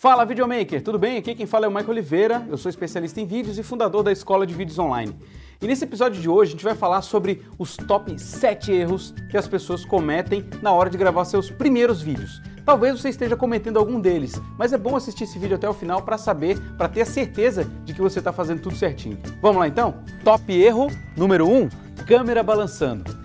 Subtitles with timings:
[0.00, 1.16] Fala videomaker, tudo bem?
[1.16, 4.12] Aqui quem fala é o Michael Oliveira, eu sou especialista em vídeos e fundador da
[4.12, 5.12] Escola de Vídeos Online.
[5.60, 9.36] E nesse episódio de hoje a gente vai falar sobre os top 7 erros que
[9.36, 12.40] as pessoas cometem na hora de gravar seus primeiros vídeos.
[12.64, 16.00] Talvez você esteja cometendo algum deles, mas é bom assistir esse vídeo até o final
[16.00, 19.18] para saber, para ter a certeza de que você está fazendo tudo certinho.
[19.42, 20.04] Vamos lá então?
[20.22, 20.86] Top erro
[21.16, 21.68] número 1, um,
[22.06, 23.18] câmera balançando.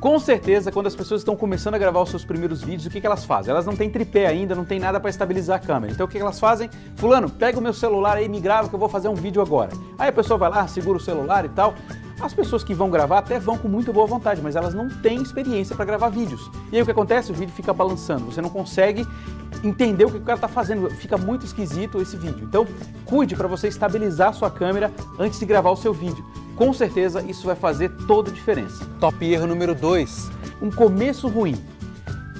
[0.00, 3.00] Com certeza, quando as pessoas estão começando a gravar os seus primeiros vídeos, o que,
[3.00, 3.50] que elas fazem?
[3.50, 5.92] Elas não têm tripé ainda, não tem nada para estabilizar a câmera.
[5.92, 6.68] Então o que, que elas fazem?
[6.96, 9.70] Fulano, pega o meu celular aí me grava que eu vou fazer um vídeo agora.
[9.98, 11.74] Aí a pessoa vai lá, segura o celular e tal.
[12.20, 15.20] As pessoas que vão gravar até vão com muito boa vontade, mas elas não têm
[15.20, 16.50] experiência para gravar vídeos.
[16.72, 17.30] E aí o que acontece?
[17.30, 19.06] O vídeo fica balançando, você não consegue
[19.62, 22.42] entender o que o cara está fazendo, fica muito esquisito esse vídeo.
[22.42, 22.66] Então,
[23.04, 26.24] cuide para você estabilizar sua câmera antes de gravar o seu vídeo.
[26.56, 28.86] Com certeza isso vai fazer toda a diferença.
[28.98, 30.30] Top erro número 2,
[30.62, 31.54] um começo ruim.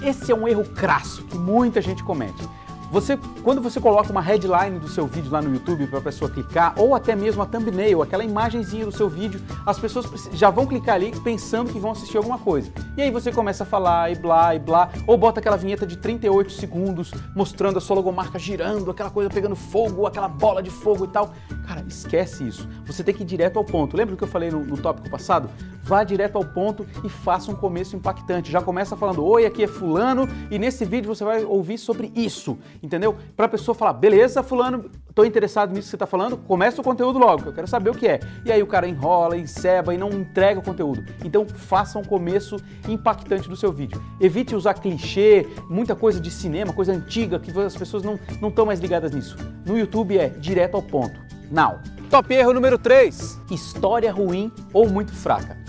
[0.02, 2.42] Esse é um erro crasso que muita gente comete.
[2.90, 6.30] Você, quando você coloca uma headline do seu vídeo lá no YouTube para a pessoa
[6.30, 10.66] clicar, ou até mesmo a thumbnail, aquela imagenzinha do seu vídeo, as pessoas já vão
[10.66, 12.70] clicar ali pensando que vão assistir alguma coisa.
[12.96, 15.96] E aí você começa a falar e blá e blá, ou bota aquela vinheta de
[15.96, 21.04] 38 segundos mostrando a sua logomarca girando, aquela coisa pegando fogo, aquela bola de fogo
[21.04, 21.34] e tal.
[21.66, 22.68] Cara, esquece isso.
[22.86, 23.96] Você tem que ir direto ao ponto.
[23.96, 25.50] Lembra do que eu falei no, no tópico passado?
[25.86, 28.50] Vá direto ao ponto e faça um começo impactante.
[28.50, 32.58] Já começa falando: Oi, aqui é Fulano e nesse vídeo você vai ouvir sobre isso,
[32.82, 33.14] entendeu?
[33.36, 36.84] Para a pessoa falar: Beleza, Fulano, estou interessado nisso que você está falando, começa o
[36.84, 38.18] conteúdo logo, que eu quero saber o que é.
[38.44, 41.04] E aí o cara enrola, enceba e não entrega o conteúdo.
[41.24, 42.56] Então faça um começo
[42.88, 44.02] impactante do seu vídeo.
[44.20, 48.80] Evite usar clichê, muita coisa de cinema, coisa antiga, que as pessoas não estão mais
[48.80, 49.36] ligadas nisso.
[49.64, 51.14] No YouTube é direto ao ponto.
[51.48, 51.78] Now.
[52.10, 55.65] Top erro número 3: história ruim ou muito fraca.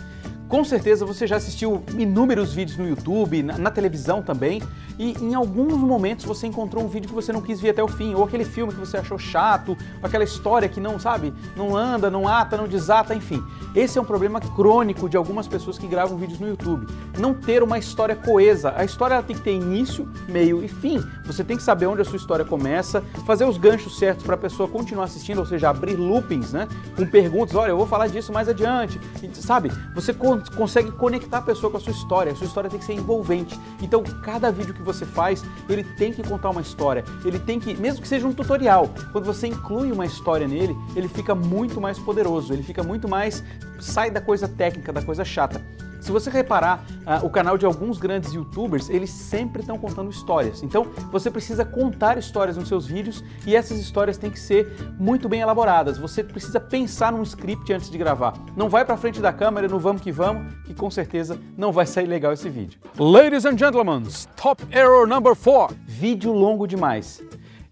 [0.48, 4.62] Com certeza você já assistiu inúmeros vídeos no YouTube, na, na, televisão também,
[5.00, 7.88] e em alguns momentos você encontrou um vídeo que você não quis ver até o
[7.88, 12.10] fim, ou aquele filme que você achou chato, aquela história que não, sabe, não anda,
[12.10, 13.44] não ata, não desata, enfim.
[13.76, 16.88] Esse é um problema crônico de algumas pessoas que gravam vídeos no YouTube.
[17.18, 18.74] Não ter uma história coesa.
[18.76, 21.04] A história tem que ter início, meio e fim.
[21.26, 24.38] Você tem que saber onde a sua história começa, fazer os ganchos certos para a
[24.38, 26.68] pessoa continuar assistindo, ou seja, abrir loopings, né?
[26.96, 29.00] Com perguntas, olha, eu vou falar disso mais adiante.
[29.22, 29.72] E, sabe?
[29.94, 30.14] Você
[30.56, 32.32] consegue conectar a pessoa com a sua história.
[32.32, 33.60] A sua história tem que ser envolvente.
[33.82, 37.04] Então, cada vídeo que você faz, ele tem que contar uma história.
[37.24, 41.08] Ele tem que, mesmo que seja um tutorial, quando você inclui uma história nele, ele
[41.08, 43.44] fica muito mais poderoso, ele fica muito mais
[43.80, 45.62] sai da coisa técnica, da coisa chata.
[46.08, 50.64] Se você reparar, uh, o canal de alguns grandes youtubers, eles sempre estão contando histórias.
[50.64, 55.28] Então, você precisa contar histórias nos seus vídeos e essas histórias têm que ser muito
[55.28, 55.98] bem elaboradas.
[55.98, 58.36] Você precisa pensar num script antes de gravar.
[58.56, 61.86] Não vai para frente da câmera no vamos que vamos, que com certeza não vai
[61.86, 62.80] sair legal esse vídeo.
[62.98, 64.04] Ladies and gentlemen,
[64.38, 65.76] top error number 4.
[65.86, 67.22] Vídeo longo demais.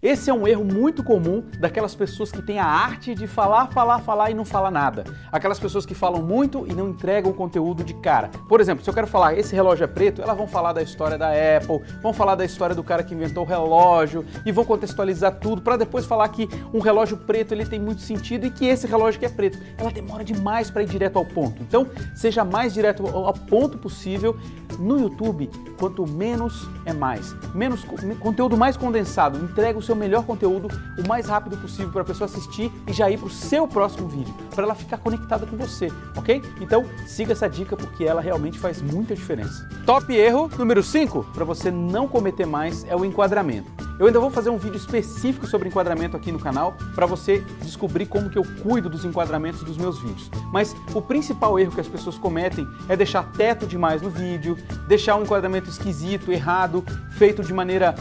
[0.06, 3.98] Esse é um erro muito comum daquelas pessoas que têm a arte de falar, falar,
[3.98, 5.02] falar e não falar nada.
[5.32, 8.30] Aquelas pessoas que falam muito e não entregam conteúdo de cara.
[8.48, 11.18] Por exemplo, se eu quero falar esse relógio é preto, elas vão falar da história
[11.18, 15.40] da Apple, vão falar da história do cara que inventou o relógio e vão contextualizar
[15.40, 18.86] tudo para depois falar que um relógio preto ele tem muito sentido e que esse
[18.86, 19.58] relógio que é preto.
[19.76, 21.60] Ela demora demais para ir direto ao ponto.
[21.64, 21.84] Então,
[22.14, 24.38] seja mais direto ao ponto possível.
[24.78, 27.34] No YouTube, quanto menos é mais.
[27.54, 27.84] Menos
[28.20, 32.26] conteúdo mais condensado, entrega o seu melhor conteúdo o mais rápido possível para a pessoa
[32.26, 35.90] assistir e já ir para o seu próximo vídeo, para ela ficar conectada com você,
[36.16, 36.42] ok?
[36.60, 39.68] Então siga essa dica porque ela realmente faz muita diferença.
[39.84, 43.75] Top erro número 5 para você não cometer mais é o enquadramento.
[43.98, 48.04] Eu ainda vou fazer um vídeo específico sobre enquadramento aqui no canal para você descobrir
[48.04, 50.30] como que eu cuido dos enquadramentos dos meus vídeos.
[50.52, 55.16] Mas o principal erro que as pessoas cometem é deixar teto demais no vídeo, deixar
[55.16, 57.94] um enquadramento esquisito, errado, feito de maneira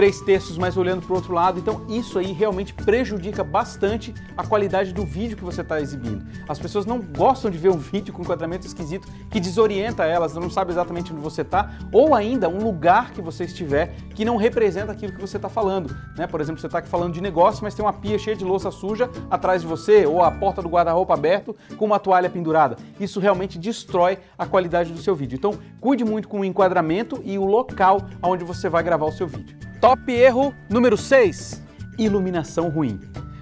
[0.00, 1.58] três terços, mas olhando para o outro lado.
[1.58, 6.24] Então isso aí realmente prejudica bastante a qualidade do vídeo que você está exibindo.
[6.48, 10.48] As pessoas não gostam de ver um vídeo com enquadramento esquisito que desorienta elas, não
[10.48, 14.90] sabe exatamente onde você está, ou ainda um lugar que você estiver que não representa
[14.90, 15.94] aquilo que você está falando.
[16.16, 16.26] Né?
[16.26, 18.70] Por exemplo, você está aqui falando de negócio, mas tem uma pia cheia de louça
[18.70, 22.76] suja atrás de você, ou a porta do guarda-roupa aberto com uma toalha pendurada.
[22.98, 25.36] Isso realmente destrói a qualidade do seu vídeo.
[25.36, 29.26] Então, cuide muito com o enquadramento e o local onde você vai gravar o seu
[29.26, 29.69] vídeo.
[29.80, 31.62] Top erro número 6:
[31.96, 33.00] iluminação ruim.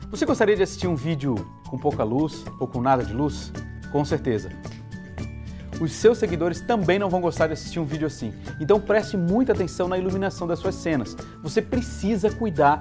[0.08, 1.35] Você gostaria de assistir um vídeo
[1.69, 3.52] com pouca luz ou com nada de luz?
[3.90, 4.49] Com certeza.
[5.81, 8.32] Os seus seguidores também não vão gostar de assistir um vídeo assim.
[8.61, 11.17] Então preste muita atenção na iluminação das suas cenas.
[11.43, 12.79] Você precisa cuidar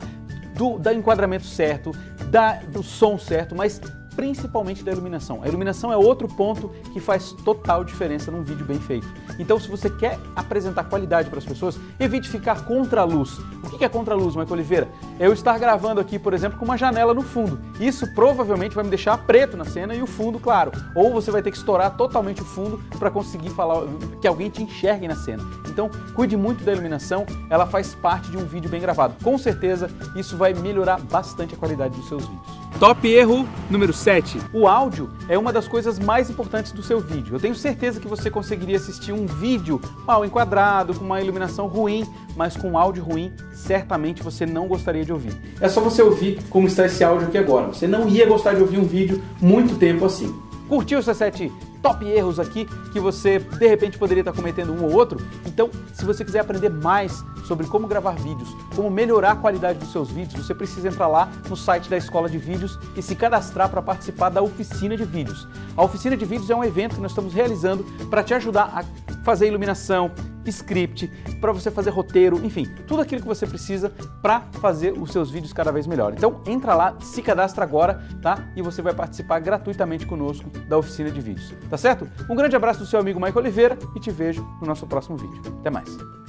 [0.55, 1.91] do, do enquadramento certo,
[2.29, 3.81] da, do som certo, mas
[4.17, 5.43] principalmente da iluminação.
[5.43, 9.07] A iluminação é outro ponto que faz total diferença num vídeo bem feito.
[9.37, 13.37] Então, se você quer apresentar qualidade para as pessoas, evite ficar contra a luz.
[13.63, 14.87] O que é contra a luz, Michael Oliveira?
[15.19, 17.59] É eu estar gravando aqui, por exemplo, com uma janela no fundo.
[17.79, 20.71] Isso provavelmente vai me deixar preto na cena e o fundo claro.
[20.95, 23.83] Ou você vai ter que estourar totalmente o fundo para conseguir falar
[24.19, 25.43] que alguém te enxergue na cena.
[25.69, 29.13] Então, cuide muito da iluminação, ela faz parte de um vídeo bem gravado.
[29.23, 32.66] Com certeza, isso vai melhorar bastante a qualidade dos seus vídeos.
[32.79, 34.39] Top erro número 7.
[34.53, 37.33] O áudio é uma das coisas mais importantes do seu vídeo.
[37.35, 42.05] Eu tenho certeza que você conseguiria assistir um vídeo mal enquadrado, com uma iluminação ruim,
[42.35, 45.33] mas com áudio ruim, certamente você não gostaria de ouvir.
[45.59, 47.69] É só você ouvir como está esse áudio aqui agora.
[47.69, 50.39] Você não ia gostar de ouvir um vídeo muito tempo assim.
[50.69, 51.51] Curtiu esses sete
[51.87, 55.25] top erros aqui que você de repente poderia estar cometendo um ou outro?
[55.45, 59.91] Então, se você quiser aprender mais sobre como gravar vídeos, como melhorar a qualidade dos
[59.91, 63.69] seus vídeos, você precisa entrar lá no site da Escola de Vídeos e se cadastrar
[63.69, 65.47] para participar da oficina de vídeos.
[65.77, 69.23] A oficina de vídeos é um evento que nós estamos realizando para te ajudar a
[69.23, 70.11] fazer iluminação,
[70.49, 71.07] script,
[71.39, 73.91] para você fazer roteiro, enfim, tudo aquilo que você precisa
[74.21, 76.13] para fazer os seus vídeos cada vez melhor.
[76.13, 78.47] Então entra lá, se cadastra agora, tá?
[78.55, 82.07] E você vai participar gratuitamente conosco da oficina de vídeos, tá certo?
[82.29, 85.41] Um grande abraço do seu amigo Michael Oliveira e te vejo no nosso próximo vídeo.
[85.59, 86.26] Até mais.